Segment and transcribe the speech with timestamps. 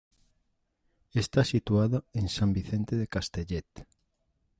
[1.13, 3.67] Está situada en San Vicente de Castellet.